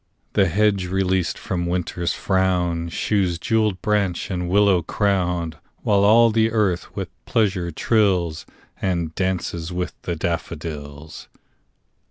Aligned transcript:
The 0.33 0.47
hedge 0.47 0.87
released 0.87 1.37
from 1.37 1.67
Winter's 1.67 2.11
frown 2.13 2.89
Shews 2.89 3.37
jewelled 3.37 3.83
branch 3.83 4.31
and 4.31 4.49
willow 4.49 4.81
crown; 4.81 5.53
While 5.83 6.03
all 6.03 6.31
the 6.31 6.49
earth 6.51 6.95
with 6.95 7.09
pleasure 7.25 7.69
trills, 7.69 8.47
And 8.81 9.13
'dances 9.13 9.71
with 9.71 9.93
the 10.01 10.15
daffodils. 10.15 11.27